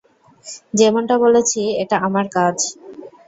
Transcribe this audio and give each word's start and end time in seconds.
যেমনটা 0.73 1.15
বলেছি, 1.17 1.61
এটা 1.83 1.97
আমার 2.07 2.25
কাজ। 2.35 2.57